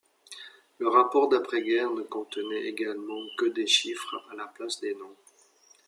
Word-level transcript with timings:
Le 0.79 0.87
rapport 0.87 1.29
d'après-guerre 1.29 1.91
ne 1.91 2.01
contenait 2.01 2.63
également 2.65 3.21
que 3.37 3.45
des 3.45 3.67
chiffres 3.67 4.19
à 4.31 4.35
la 4.35 4.47
place 4.47 4.79
des 4.81 4.95
noms. 4.95 5.15